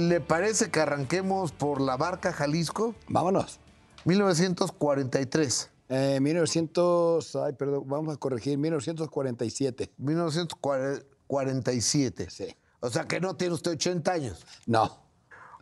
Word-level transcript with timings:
¿Le 0.00 0.20
parece 0.22 0.70
que 0.70 0.80
arranquemos 0.80 1.52
por 1.52 1.82
la 1.82 1.98
barca 1.98 2.32
Jalisco? 2.32 2.94
Vámonos. 3.08 3.60
1943. 4.06 5.70
Eh, 5.90 6.18
1900, 6.22 7.36
ay, 7.36 7.52
perdón, 7.52 7.84
vamos 7.86 8.14
a 8.14 8.16
corregir, 8.16 8.56
1947. 8.56 9.90
1947. 9.98 12.30
Sí. 12.30 12.46
O 12.80 12.88
sea 12.88 13.04
que 13.04 13.20
no 13.20 13.36
tiene 13.36 13.52
usted 13.52 13.72
80 13.72 14.10
años. 14.10 14.46
No. 14.64 15.02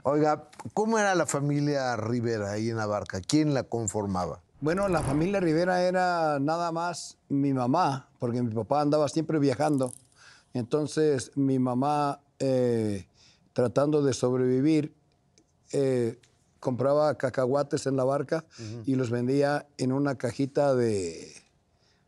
Oiga, 0.04 0.48
¿cómo 0.72 1.00
era 1.00 1.16
la 1.16 1.26
familia 1.26 1.96
Rivera 1.96 2.52
ahí 2.52 2.70
en 2.70 2.76
la 2.76 2.86
barca? 2.86 3.20
¿Quién 3.20 3.54
la 3.54 3.64
conformaba? 3.64 4.40
Bueno, 4.60 4.86
la 4.86 5.02
familia 5.02 5.40
Rivera 5.40 5.82
era 5.82 6.38
nada 6.38 6.70
más 6.70 7.18
mi 7.28 7.52
mamá, 7.52 8.08
porque 8.20 8.40
mi 8.40 8.54
papá 8.54 8.82
andaba 8.82 9.08
siempre 9.08 9.40
viajando. 9.40 9.92
Entonces, 10.54 11.32
mi 11.34 11.58
mamá, 11.58 12.20
eh, 12.38 13.07
tratando 13.58 14.02
de 14.02 14.12
sobrevivir, 14.12 14.94
eh, 15.72 16.20
compraba 16.60 17.18
cacahuates 17.18 17.86
en 17.88 17.96
la 17.96 18.04
barca 18.04 18.44
y 18.86 18.94
los 18.94 19.10
vendía 19.10 19.66
en 19.78 19.90
una 19.90 20.16
cajita 20.16 20.76
de, 20.76 21.32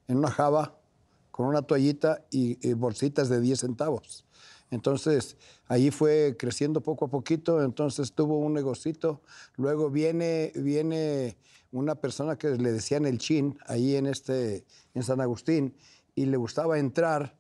en 0.06 0.18
una 0.18 0.30
java, 0.30 0.78
con 1.32 1.46
una 1.46 1.62
toallita 1.62 2.24
y, 2.30 2.56
y 2.64 2.74
bolsitas 2.74 3.28
de 3.28 3.40
10 3.40 3.58
centavos. 3.58 4.24
Entonces, 4.70 5.36
ahí 5.66 5.90
fue 5.90 6.36
creciendo 6.38 6.82
poco 6.82 7.06
a 7.06 7.08
poquito, 7.08 7.64
entonces 7.64 8.12
tuvo 8.12 8.38
un 8.38 8.54
negocito. 8.54 9.20
Luego 9.56 9.90
viene, 9.90 10.52
viene 10.54 11.36
una 11.72 11.96
persona 11.96 12.38
que 12.38 12.50
le 12.50 12.70
decían 12.70 13.06
el 13.06 13.18
chin, 13.18 13.58
ahí 13.66 13.96
en, 13.96 14.06
este, 14.06 14.64
en 14.94 15.02
San 15.02 15.20
Agustín, 15.20 15.74
y 16.14 16.26
le 16.26 16.36
gustaba 16.36 16.78
entrar 16.78 17.39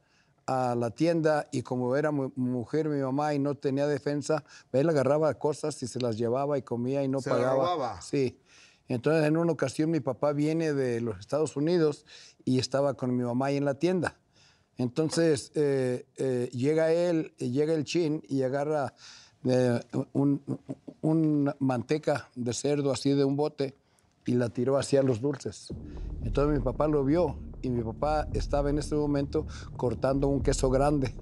a 0.52 0.74
la 0.74 0.90
tienda 0.90 1.48
y 1.52 1.62
como 1.62 1.94
era 1.96 2.10
mu- 2.10 2.32
mujer 2.34 2.88
mi 2.88 3.00
mamá 3.00 3.34
y 3.34 3.38
no 3.38 3.54
tenía 3.54 3.86
defensa, 3.86 4.42
él 4.72 4.88
agarraba 4.88 5.32
cosas 5.34 5.80
y 5.82 5.86
se 5.86 6.00
las 6.00 6.16
llevaba 6.18 6.58
y 6.58 6.62
comía 6.62 7.04
y 7.04 7.08
no 7.08 7.20
¿Se 7.20 7.30
pagaba. 7.30 7.54
robaba? 7.54 8.00
Sí. 8.02 8.40
Entonces, 8.88 9.24
en 9.26 9.36
una 9.36 9.52
ocasión 9.52 9.90
mi 9.92 10.00
papá 10.00 10.32
viene 10.32 10.72
de 10.72 11.00
los 11.00 11.20
Estados 11.20 11.54
Unidos 11.56 12.04
y 12.44 12.58
estaba 12.58 12.94
con 12.94 13.16
mi 13.16 13.22
mamá 13.22 13.46
ahí 13.46 13.56
en 13.58 13.64
la 13.64 13.74
tienda. 13.74 14.16
Entonces 14.76 15.52
eh, 15.54 16.06
eh, 16.16 16.48
llega 16.52 16.92
él, 16.92 17.32
llega 17.38 17.74
el 17.74 17.84
chin 17.84 18.22
y 18.28 18.42
agarra 18.42 18.94
eh, 19.44 19.80
un, 20.14 20.42
un 21.02 21.54
manteca 21.60 22.28
de 22.34 22.52
cerdo 22.54 22.90
así 22.90 23.12
de 23.12 23.24
un 23.24 23.36
bote 23.36 23.76
y 24.26 24.32
la 24.34 24.48
tiró 24.48 24.76
hacia 24.78 25.02
los 25.02 25.20
dulces. 25.20 25.72
Entonces 26.22 26.58
mi 26.58 26.64
papá 26.64 26.88
lo 26.88 27.04
vio 27.04 27.36
y 27.62 27.70
mi 27.70 27.82
papá 27.82 28.28
estaba 28.32 28.70
en 28.70 28.78
ese 28.78 28.94
momento 28.94 29.46
cortando 29.76 30.28
un 30.28 30.40
queso 30.40 30.70
grande 30.70 31.14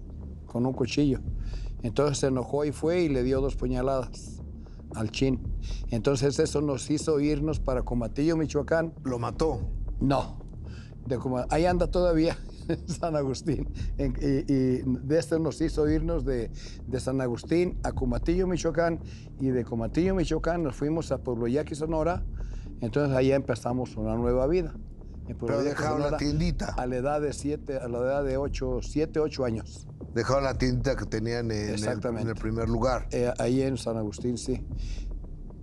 con 0.46 0.66
un 0.66 0.72
cuchillo. 0.72 1.20
Entonces 1.82 2.18
se 2.18 2.26
enojó 2.26 2.64
y 2.64 2.72
fue 2.72 3.02
y 3.02 3.08
le 3.08 3.22
dio 3.22 3.40
dos 3.40 3.56
puñaladas 3.56 4.42
al 4.94 5.10
chin. 5.10 5.40
Entonces 5.90 6.38
eso 6.38 6.60
nos 6.60 6.90
hizo 6.90 7.20
irnos 7.20 7.60
para 7.60 7.82
Comatillo, 7.82 8.36
Michoacán, 8.36 8.94
Lo 9.04 9.18
mató. 9.18 9.60
no. 10.00 10.46
De 11.06 11.18
ahí 11.48 11.64
anda 11.64 11.86
todavía 11.90 12.36
San 12.86 13.16
Agustín. 13.16 13.66
Y 13.96 14.82
de 14.82 15.18
esto 15.18 15.38
nos 15.38 15.58
hizo 15.62 15.88
irnos 15.88 16.26
de, 16.26 16.50
de 16.86 17.00
San 17.00 17.22
Agustín 17.22 17.78
a 17.82 17.92
Comatillo, 17.92 18.46
Michoacán. 18.46 19.00
Y 19.40 19.48
de 19.48 19.64
Comatillo, 19.64 20.14
Michoacán 20.14 20.62
nos 20.62 20.76
fuimos 20.76 21.10
a 21.12 21.18
Pueblo 21.18 21.46
Yaqui, 21.46 21.74
Sonora. 21.74 22.22
Entonces 22.80 23.16
allá 23.16 23.36
empezamos 23.36 23.96
una 23.96 24.14
nueva 24.14 24.46
vida. 24.46 24.74
Pero 25.40 25.62
dejaron 25.62 26.00
la 26.00 26.16
tiendita. 26.16 26.74
A 26.76 26.86
la 26.86 26.96
edad 26.96 27.20
de 27.20 27.32
siete, 27.34 27.76
a 27.76 27.86
la 27.88 27.98
edad 27.98 28.24
de 28.24 28.38
ocho, 28.38 28.80
siete, 28.82 29.20
ocho 29.20 29.44
años. 29.44 29.86
Dejaron 30.14 30.44
la 30.44 30.54
tiendita 30.54 30.96
que 30.96 31.04
tenían 31.04 31.50
en, 31.50 31.68
el, 31.68 31.74
Exactamente. 31.74 32.22
en 32.22 32.28
el 32.28 32.34
primer 32.34 32.68
lugar. 32.68 33.08
Eh, 33.10 33.30
ahí 33.38 33.60
en 33.60 33.76
San 33.76 33.98
Agustín, 33.98 34.38
sí. 34.38 34.64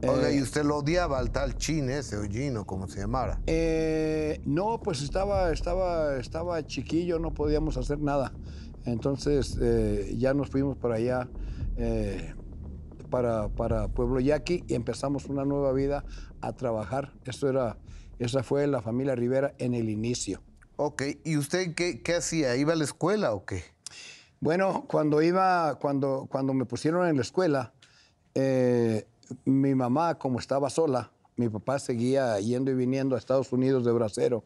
Oiga, 0.07 0.29
Eh, 0.29 0.37
y 0.37 0.41
usted 0.41 0.63
lo 0.63 0.77
odiaba 0.77 1.17
al 1.17 1.31
tal 1.31 1.55
chin 1.55 1.89
ese, 1.89 2.15
o 2.17 2.23
Gino, 2.29 2.65
como 2.65 2.87
se 2.87 2.99
llamara. 2.99 3.41
Eh, 3.47 4.39
no, 4.45 4.79
pues 4.83 5.01
estaba, 5.01 5.51
estaba, 5.51 6.17
estaba 6.17 6.63
chiquillo, 6.67 7.17
no 7.17 7.33
podíamos 7.33 7.75
hacer 7.77 7.99
nada. 7.99 8.33
Entonces 8.85 9.57
eh, 9.59 10.13
ya 10.15 10.35
nos 10.35 10.51
fuimos 10.51 10.77
para 10.77 10.95
allá, 10.95 11.27
para, 13.15 13.47
para 13.47 13.87
Pueblo 13.87 14.19
Yaqui, 14.19 14.65
y 14.67 14.73
empezamos 14.73 15.27
una 15.27 15.45
nueva 15.45 15.71
vida 15.71 16.03
a 16.41 16.51
trabajar. 16.51 17.13
Eso 17.23 17.47
era, 17.47 17.77
esa 18.19 18.43
fue 18.43 18.67
la 18.67 18.81
familia 18.81 19.15
Rivera 19.15 19.53
en 19.57 19.73
el 19.73 19.89
inicio. 19.89 20.41
Ok, 20.75 21.03
¿y 21.23 21.37
usted 21.37 21.73
qué, 21.75 22.01
qué 22.01 22.15
hacía? 22.15 22.57
¿Iba 22.57 22.73
a 22.73 22.75
la 22.75 22.83
escuela 22.83 23.31
o 23.33 23.45
qué? 23.45 23.63
Bueno, 24.41 24.83
cuando 24.89 25.21
iba, 25.21 25.75
cuando, 25.75 26.27
cuando 26.29 26.53
me 26.53 26.65
pusieron 26.65 27.07
en 27.07 27.15
la 27.15 27.21
escuela, 27.21 27.71
eh, 28.33 29.07
mi 29.45 29.73
mamá, 29.75 30.15
como 30.15 30.39
estaba 30.39 30.69
sola, 30.69 31.13
mi 31.37 31.47
papá 31.47 31.79
seguía 31.79 32.37
yendo 32.41 32.69
y 32.69 32.73
viniendo 32.73 33.15
a 33.15 33.17
Estados 33.17 33.53
Unidos 33.53 33.85
de 33.85 33.93
bracero. 33.93 34.43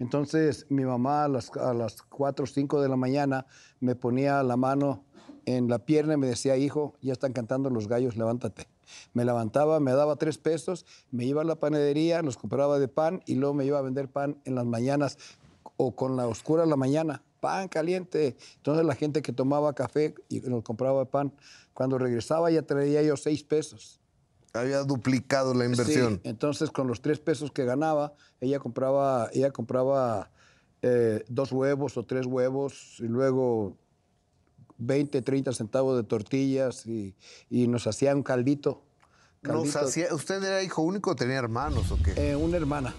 Entonces, 0.00 0.66
mi 0.70 0.84
mamá 0.84 1.26
a 1.26 1.28
las, 1.28 1.52
a 1.56 1.72
las 1.72 2.02
4 2.02 2.42
o 2.42 2.48
5 2.48 2.82
de 2.82 2.88
la 2.88 2.96
mañana 2.96 3.46
me 3.78 3.94
ponía 3.94 4.42
la 4.42 4.56
mano 4.56 5.04
en 5.46 5.68
la 5.68 5.80
pierna 5.80 6.14
y 6.14 6.16
me 6.16 6.26
decía, 6.26 6.56
hijo, 6.56 6.94
ya 7.00 7.12
están 7.12 7.32
cantando 7.32 7.70
los 7.70 7.88
gallos, 7.88 8.16
levántate. 8.16 8.66
Me 9.14 9.24
levantaba, 9.24 9.80
me 9.80 9.92
daba 9.92 10.16
tres 10.16 10.38
pesos, 10.38 10.86
me 11.10 11.24
iba 11.24 11.42
a 11.42 11.44
la 11.44 11.56
panadería, 11.56 12.22
los 12.22 12.36
compraba 12.36 12.78
de 12.78 12.88
pan 12.88 13.22
y 13.26 13.36
luego 13.36 13.54
me 13.54 13.64
iba 13.64 13.78
a 13.78 13.82
vender 13.82 14.08
pan 14.08 14.40
en 14.44 14.54
las 14.54 14.66
mañanas 14.66 15.18
o 15.76 15.94
con 15.96 16.16
la 16.16 16.26
oscura 16.26 16.64
en 16.64 16.70
la 16.70 16.76
mañana, 16.76 17.22
pan 17.40 17.68
caliente. 17.68 18.36
Entonces 18.56 18.84
la 18.84 18.94
gente 18.94 19.22
que 19.22 19.32
tomaba 19.32 19.74
café 19.74 20.14
y 20.28 20.40
nos 20.40 20.62
compraba 20.62 21.04
pan, 21.06 21.32
cuando 21.74 21.98
regresaba 21.98 22.50
ya 22.50 22.62
traía 22.62 23.02
yo 23.02 23.16
seis 23.16 23.42
pesos. 23.42 24.00
Había 24.54 24.82
duplicado 24.84 25.54
la 25.54 25.64
inversión. 25.64 26.20
Sí, 26.22 26.28
entonces 26.28 26.70
con 26.70 26.86
los 26.86 27.00
tres 27.00 27.20
pesos 27.20 27.50
que 27.52 27.64
ganaba, 27.64 28.12
ella 28.40 28.58
compraba, 28.58 29.30
ella 29.32 29.50
compraba 29.50 30.30
eh, 30.82 31.24
dos 31.28 31.52
huevos 31.52 31.96
o 31.96 32.04
tres 32.04 32.26
huevos 32.26 32.96
y 32.98 33.04
luego 33.04 33.76
20, 34.86 35.22
30 35.22 35.52
centavos 35.52 35.96
de 35.96 36.02
tortillas 36.04 36.86
y, 36.86 37.14
y 37.50 37.66
nos 37.68 37.86
hacía 37.86 38.14
un 38.14 38.22
caldito. 38.22 38.82
Nos 39.42 39.74
hacía- 39.76 40.14
¿Usted 40.14 40.42
era 40.42 40.62
hijo 40.62 40.82
único 40.82 41.10
o 41.12 41.16
tenía 41.16 41.36
hermanos 41.38 41.90
o 41.90 41.98
qué? 42.02 42.12
Eh, 42.16 42.36
una 42.36 42.56
hermana. 42.56 42.94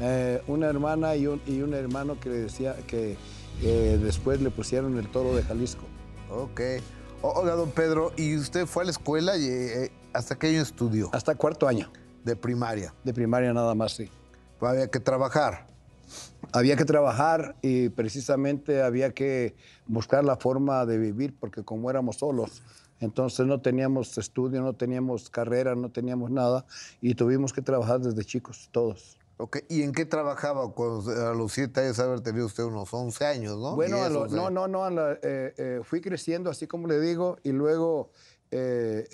Eh, 0.00 0.42
una 0.48 0.66
hermana 0.68 1.14
y 1.16 1.26
un, 1.26 1.40
y 1.46 1.60
un 1.60 1.74
hermano 1.74 2.18
que 2.18 2.28
le 2.28 2.36
decía 2.38 2.76
que 2.86 3.16
eh, 3.62 3.98
después 4.02 4.40
le 4.40 4.50
pusieron 4.50 4.98
el 4.98 5.08
toro 5.08 5.34
de 5.36 5.42
Jalisco. 5.42 5.84
Ok. 6.30 6.60
Oiga, 7.22 7.54
don 7.54 7.70
Pedro, 7.70 8.12
¿y 8.16 8.36
usted 8.36 8.66
fue 8.66 8.82
a 8.82 8.86
la 8.86 8.90
escuela 8.90 9.36
y 9.36 9.46
eh, 9.46 9.92
hasta 10.12 10.36
qué 10.36 10.48
año 10.48 10.62
estudió? 10.62 11.08
Hasta 11.12 11.36
cuarto 11.36 11.68
año 11.68 11.92
De 12.24 12.34
primaria. 12.34 12.92
de 13.04 13.14
primaria 13.14 13.52
nada 13.52 13.74
más, 13.76 13.92
sí. 13.92 14.10
Pues 14.58 14.72
había 14.72 14.88
que 14.88 14.98
trabajar. 14.98 15.66
Había 16.52 16.76
que 16.76 16.84
trabajar 16.84 17.56
y 17.62 17.88
precisamente 17.88 18.82
había 18.82 19.12
que 19.12 19.54
buscar 19.86 20.24
la 20.24 20.36
forma 20.36 20.84
de 20.86 20.98
vivir 20.98 21.34
porque 21.38 21.62
como 21.64 21.88
éramos 21.90 22.16
solos, 22.16 22.62
entonces 23.00 23.46
no 23.46 23.60
teníamos 23.60 24.16
estudio, 24.18 24.60
no 24.62 24.74
teníamos 24.74 25.30
carrera, 25.30 25.74
no 25.74 25.90
teníamos 25.90 26.30
nada 26.30 26.64
y 27.00 27.14
tuvimos 27.14 27.52
que 27.52 27.62
trabajar 27.62 28.00
desde 28.00 28.24
chicos, 28.24 28.68
todos. 28.70 29.16
Ok, 29.38 29.58
¿Y 29.68 29.82
en 29.82 29.92
qué 29.92 30.04
trabajaba 30.04 30.70
cuando 30.72 31.10
a 31.10 31.34
los 31.34 31.52
siete 31.52 31.80
años 31.80 31.98
haber 31.98 32.20
tenido 32.20 32.46
usted 32.46 32.62
unos 32.62 32.92
11 32.94 33.24
años, 33.24 33.58
no? 33.58 33.74
Bueno, 33.74 33.96
a 33.96 34.00
10, 34.08 34.12
lo- 34.12 34.20
11 34.24 34.36
no, 34.36 34.42
años. 34.46 34.52
no, 34.52 34.68
no, 34.68 34.90
la- 34.90 35.12
eh, 35.22 35.54
eh, 35.56 35.80
fui 35.82 36.00
creciendo, 36.00 36.48
así 36.50 36.66
como 36.68 36.86
le 36.86 37.00
digo, 37.00 37.38
y 37.42 37.50
luego 37.50 38.10
eh, 38.52 39.08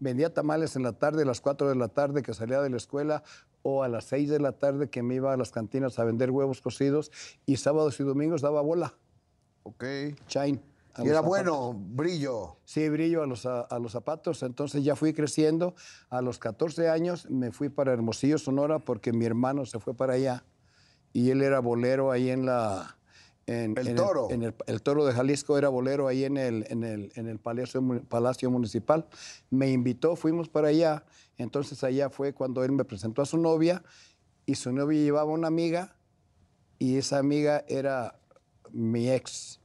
vendía 0.00 0.34
tamales 0.34 0.74
en 0.74 0.82
la 0.82 0.92
tarde, 0.94 1.22
a 1.22 1.26
las 1.26 1.40
4 1.40 1.68
de 1.68 1.76
la 1.76 1.88
tarde 1.88 2.22
que 2.22 2.34
salía 2.34 2.60
de 2.60 2.70
la 2.70 2.76
escuela, 2.78 3.22
o 3.62 3.82
a 3.84 3.88
las 3.88 4.04
6 4.06 4.28
de 4.30 4.40
la 4.40 4.52
tarde 4.52 4.90
que 4.90 5.02
me 5.02 5.14
iba 5.14 5.32
a 5.32 5.36
las 5.36 5.52
cantinas 5.52 5.98
a 5.98 6.04
vender 6.04 6.30
huevos 6.30 6.60
cocidos, 6.60 7.12
y 7.46 7.56
sábados 7.58 8.00
y 8.00 8.02
domingos 8.04 8.40
daba 8.40 8.60
bola, 8.62 8.94
Ok. 9.62 9.84
chain. 10.26 10.60
Y 10.98 11.02
era 11.02 11.18
zapatos. 11.22 11.28
bueno, 11.28 11.72
brillo. 11.72 12.56
Sí, 12.64 12.88
brillo 12.88 13.22
a 13.22 13.26
los, 13.26 13.46
a, 13.46 13.60
a 13.60 13.78
los 13.78 13.92
zapatos. 13.92 14.42
Entonces 14.42 14.82
ya 14.82 14.96
fui 14.96 15.12
creciendo. 15.14 15.74
A 16.08 16.20
los 16.20 16.38
14 16.40 16.88
años 16.88 17.30
me 17.30 17.52
fui 17.52 17.68
para 17.68 17.92
Hermosillo, 17.92 18.38
Sonora, 18.38 18.80
porque 18.80 19.12
mi 19.12 19.24
hermano 19.24 19.64
se 19.66 19.78
fue 19.78 19.94
para 19.94 20.14
allá. 20.14 20.44
Y 21.12 21.30
él 21.30 21.42
era 21.42 21.60
bolero 21.60 22.10
ahí 22.10 22.28
en 22.30 22.44
la... 22.44 22.96
En, 23.50 23.76
El 23.76 23.88
en 23.88 23.96
Toro. 23.96 24.28
en 24.30 24.44
el, 24.44 24.54
el 24.68 24.80
Toro 24.80 25.04
de 25.04 25.12
Jalisco 25.12 25.58
era 25.58 25.68
bolero 25.68 26.06
ahí 26.06 26.24
en 26.24 26.36
el, 26.36 26.66
en 26.70 26.84
el, 26.84 27.10
en 27.16 27.26
el 27.26 27.40
Palacio, 27.40 27.82
Palacio 28.08 28.48
Municipal. 28.48 29.08
Me 29.50 29.70
invitó, 29.70 30.14
fuimos 30.14 30.48
para 30.48 30.68
allá. 30.68 31.04
Entonces 31.36 31.82
allá 31.82 32.10
fue 32.10 32.32
cuando 32.32 32.62
él 32.62 32.70
me 32.70 32.84
presentó 32.84 33.22
a 33.22 33.26
su 33.26 33.38
novia 33.38 33.82
y 34.46 34.54
su 34.54 34.72
novia 34.72 35.00
llevaba 35.00 35.32
una 35.32 35.48
amiga 35.48 35.96
y 36.78 36.96
esa 36.96 37.18
amiga 37.18 37.64
era 37.66 38.20
mi 38.70 39.10
ex. 39.10 39.59